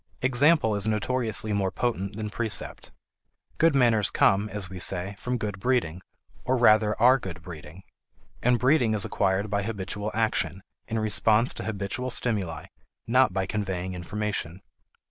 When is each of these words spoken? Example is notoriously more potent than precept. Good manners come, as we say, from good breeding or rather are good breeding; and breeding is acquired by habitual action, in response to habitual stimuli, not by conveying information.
Example 0.23 0.75
is 0.75 0.87
notoriously 0.87 1.53
more 1.53 1.69
potent 1.69 2.15
than 2.15 2.31
precept. 2.31 2.89
Good 3.59 3.75
manners 3.75 4.09
come, 4.09 4.49
as 4.49 4.67
we 4.67 4.79
say, 4.79 5.15
from 5.19 5.37
good 5.37 5.59
breeding 5.59 6.01
or 6.43 6.57
rather 6.57 6.99
are 6.99 7.19
good 7.19 7.43
breeding; 7.43 7.83
and 8.41 8.57
breeding 8.57 8.95
is 8.95 9.05
acquired 9.05 9.51
by 9.51 9.61
habitual 9.61 10.09
action, 10.15 10.63
in 10.87 10.97
response 10.97 11.53
to 11.53 11.65
habitual 11.65 12.09
stimuli, 12.09 12.65
not 13.05 13.31
by 13.31 13.45
conveying 13.45 13.93
information. 13.93 14.63